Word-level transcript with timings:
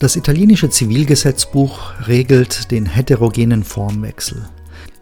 Das 0.00 0.14
italienische 0.14 0.70
Zivilgesetzbuch 0.70 1.90
regelt 2.06 2.70
den 2.70 2.86
heterogenen 2.86 3.64
Formwechsel. 3.64 4.48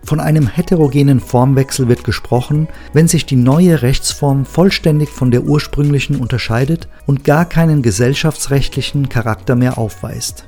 Von 0.02 0.20
einem 0.20 0.46
heterogenen 0.46 1.20
Formwechsel 1.20 1.88
wird 1.88 2.02
gesprochen, 2.02 2.66
wenn 2.94 3.06
sich 3.06 3.26
die 3.26 3.36
neue 3.36 3.82
Rechtsform 3.82 4.46
vollständig 4.46 5.10
von 5.10 5.30
der 5.30 5.42
ursprünglichen 5.42 6.16
unterscheidet 6.16 6.88
und 7.04 7.24
gar 7.24 7.44
keinen 7.44 7.82
gesellschaftsrechtlichen 7.82 9.10
Charakter 9.10 9.54
mehr 9.54 9.76
aufweist. 9.76 10.46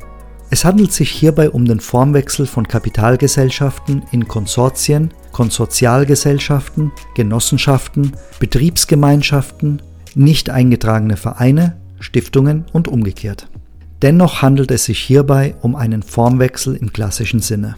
Es 0.49 0.65
handelt 0.65 0.93
sich 0.93 1.11
hierbei 1.11 1.51
um 1.51 1.67
den 1.67 1.81
Formwechsel 1.81 2.47
von 2.47 2.67
Kapitalgesellschaften 2.67 4.05
in 4.13 4.29
Konsortien, 4.29 5.13
Konsortialgesellschaften, 5.33 6.91
Genossenschaften, 7.15 8.13
Betriebsgemeinschaften, 8.41 9.83
nicht 10.15 10.49
eingetragene 10.49 11.19
Vereine, 11.19 11.77
Stiftungen 12.01 12.65
und 12.73 12.89
umgekehrt. 12.89 13.47
Dennoch 14.03 14.43
handelt 14.43 14.71
es 14.71 14.85
sich 14.85 15.01
hierbei 15.01 15.57
um 15.61 15.75
einen 15.75 16.03
Formwechsel 16.03 16.77
im 16.77 16.93
klassischen 16.93 17.41
Sinne. 17.41 17.77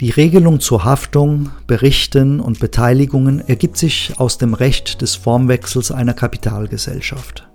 Die 0.00 0.10
Regelung 0.10 0.58
zur 0.58 0.84
Haftung, 0.84 1.50
Berichten 1.68 2.40
und 2.40 2.58
Beteiligungen 2.58 3.40
ergibt 3.46 3.76
sich 3.76 4.14
aus 4.18 4.38
dem 4.38 4.54
Recht 4.54 5.00
des 5.00 5.14
Formwechsels 5.14 5.92
einer 5.92 6.14
Kapitalgesellschaft. 6.14 7.48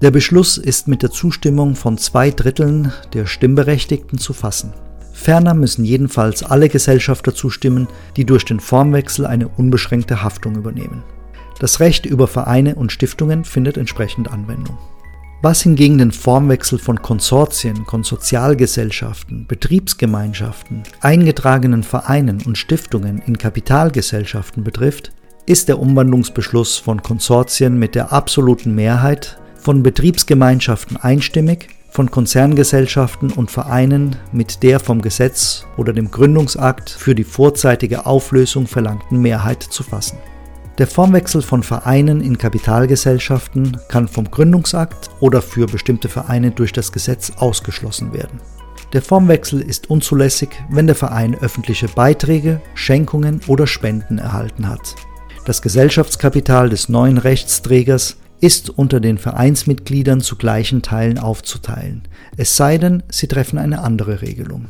Der 0.00 0.10
Beschluss 0.10 0.56
ist 0.56 0.88
mit 0.88 1.02
der 1.02 1.10
Zustimmung 1.10 1.74
von 1.74 1.98
zwei 1.98 2.30
Dritteln 2.30 2.90
der 3.12 3.26
Stimmberechtigten 3.26 4.18
zu 4.18 4.32
fassen. 4.32 4.72
Ferner 5.12 5.52
müssen 5.52 5.84
jedenfalls 5.84 6.42
alle 6.42 6.70
Gesellschafter 6.70 7.34
zustimmen, 7.34 7.86
die 8.16 8.24
durch 8.24 8.46
den 8.46 8.60
Formwechsel 8.60 9.26
eine 9.26 9.48
unbeschränkte 9.48 10.22
Haftung 10.22 10.56
übernehmen. 10.56 11.02
Das 11.58 11.80
Recht 11.80 12.06
über 12.06 12.26
Vereine 12.26 12.76
und 12.76 12.92
Stiftungen 12.92 13.44
findet 13.44 13.76
entsprechend 13.76 14.32
Anwendung. 14.32 14.78
Was 15.42 15.62
hingegen 15.62 15.96
den 15.96 16.12
Formwechsel 16.12 16.78
von 16.78 17.00
Konsortien, 17.00 17.86
Konsortialgesellschaften, 17.86 19.46
Betriebsgemeinschaften, 19.46 20.82
eingetragenen 21.00 21.82
Vereinen 21.82 22.42
und 22.44 22.58
Stiftungen 22.58 23.22
in 23.24 23.38
Kapitalgesellschaften 23.38 24.62
betrifft, 24.64 25.12
ist 25.46 25.68
der 25.68 25.78
Umwandlungsbeschluss 25.78 26.76
von 26.76 27.02
Konsortien 27.02 27.78
mit 27.78 27.94
der 27.94 28.12
absoluten 28.12 28.74
Mehrheit, 28.74 29.38
von 29.56 29.82
Betriebsgemeinschaften 29.82 30.98
einstimmig, 30.98 31.68
von 31.88 32.10
Konzerngesellschaften 32.10 33.30
und 33.30 33.50
Vereinen 33.50 34.16
mit 34.32 34.62
der 34.62 34.78
vom 34.78 35.00
Gesetz 35.00 35.64
oder 35.78 35.94
dem 35.94 36.10
Gründungsakt 36.10 36.90
für 36.90 37.14
die 37.14 37.24
vorzeitige 37.24 38.04
Auflösung 38.04 38.66
verlangten 38.66 39.22
Mehrheit 39.22 39.62
zu 39.62 39.84
fassen. 39.84 40.18
Der 40.80 40.86
Formwechsel 40.86 41.42
von 41.42 41.62
Vereinen 41.62 42.22
in 42.22 42.38
Kapitalgesellschaften 42.38 43.76
kann 43.88 44.08
vom 44.08 44.30
Gründungsakt 44.30 45.10
oder 45.20 45.42
für 45.42 45.66
bestimmte 45.66 46.08
Vereine 46.08 46.52
durch 46.52 46.72
das 46.72 46.90
Gesetz 46.90 47.32
ausgeschlossen 47.36 48.14
werden. 48.14 48.40
Der 48.94 49.02
Formwechsel 49.02 49.60
ist 49.60 49.90
unzulässig, 49.90 50.48
wenn 50.70 50.86
der 50.86 50.96
Verein 50.96 51.34
öffentliche 51.34 51.86
Beiträge, 51.88 52.62
Schenkungen 52.72 53.42
oder 53.46 53.66
Spenden 53.66 54.16
erhalten 54.16 54.70
hat. 54.70 54.94
Das 55.44 55.60
Gesellschaftskapital 55.60 56.70
des 56.70 56.88
neuen 56.88 57.18
Rechtsträgers 57.18 58.16
ist 58.40 58.70
unter 58.70 59.00
den 59.00 59.18
Vereinsmitgliedern 59.18 60.20
zu 60.20 60.36
gleichen 60.36 60.82
Teilen 60.82 61.18
aufzuteilen, 61.18 62.02
es 62.36 62.56
sei 62.56 62.78
denn, 62.78 63.02
sie 63.10 63.28
treffen 63.28 63.58
eine 63.58 63.80
andere 63.82 64.22
Regelung. 64.22 64.66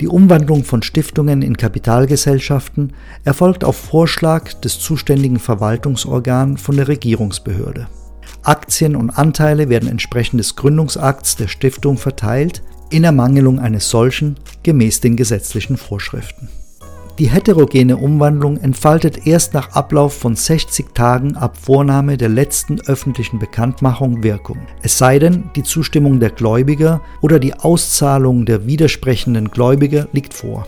Die 0.00 0.08
Umwandlung 0.08 0.64
von 0.64 0.82
Stiftungen 0.82 1.42
in 1.42 1.56
Kapitalgesellschaften 1.56 2.92
erfolgt 3.24 3.64
auf 3.64 3.76
Vorschlag 3.76 4.52
des 4.54 4.78
zuständigen 4.78 5.38
Verwaltungsorgan 5.38 6.56
von 6.56 6.76
der 6.76 6.88
Regierungsbehörde. 6.88 7.88
Aktien 8.42 8.94
und 8.96 9.10
Anteile 9.10 9.68
werden 9.68 9.88
entsprechend 9.88 10.40
des 10.40 10.56
Gründungsakts 10.56 11.36
der 11.36 11.48
Stiftung 11.48 11.96
verteilt, 11.96 12.62
in 12.90 13.04
Ermangelung 13.04 13.58
eines 13.58 13.88
solchen 13.88 14.36
gemäß 14.62 15.00
den 15.00 15.16
gesetzlichen 15.16 15.76
Vorschriften. 15.76 16.48
Die 17.20 17.30
heterogene 17.30 17.96
Umwandlung 17.96 18.56
entfaltet 18.56 19.24
erst 19.24 19.54
nach 19.54 19.70
Ablauf 19.76 20.14
von 20.14 20.34
60 20.34 20.94
Tagen 20.94 21.36
ab 21.36 21.56
Vornahme 21.56 22.16
der 22.16 22.28
letzten 22.28 22.80
öffentlichen 22.80 23.38
Bekanntmachung 23.38 24.24
Wirkung, 24.24 24.58
es 24.82 24.98
sei 24.98 25.20
denn, 25.20 25.44
die 25.54 25.62
Zustimmung 25.62 26.18
der 26.18 26.30
Gläubiger 26.30 27.02
oder 27.20 27.38
die 27.38 27.54
Auszahlung 27.54 28.46
der 28.46 28.66
widersprechenden 28.66 29.48
Gläubiger 29.50 30.08
liegt 30.12 30.34
vor. 30.34 30.66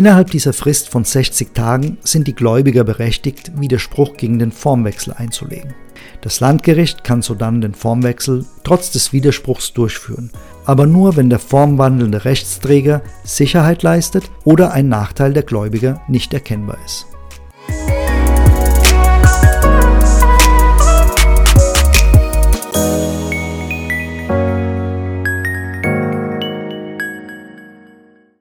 Innerhalb 0.00 0.30
dieser 0.30 0.54
Frist 0.54 0.88
von 0.88 1.04
60 1.04 1.52
Tagen 1.52 1.98
sind 2.00 2.26
die 2.26 2.34
Gläubiger 2.34 2.84
berechtigt, 2.84 3.52
Widerspruch 3.60 4.16
gegen 4.16 4.38
den 4.38 4.50
Formwechsel 4.50 5.12
einzulegen. 5.12 5.74
Das 6.22 6.40
Landgericht 6.40 7.04
kann 7.04 7.20
sodann 7.20 7.60
den 7.60 7.74
Formwechsel 7.74 8.46
trotz 8.64 8.92
des 8.92 9.12
Widerspruchs 9.12 9.74
durchführen, 9.74 10.30
aber 10.64 10.86
nur 10.86 11.16
wenn 11.16 11.28
der 11.28 11.38
formwandelnde 11.38 12.24
Rechtsträger 12.24 13.02
Sicherheit 13.24 13.82
leistet 13.82 14.24
oder 14.44 14.72
ein 14.72 14.88
Nachteil 14.88 15.34
der 15.34 15.42
Gläubiger 15.42 16.00
nicht 16.08 16.32
erkennbar 16.32 16.78
ist. 16.86 17.09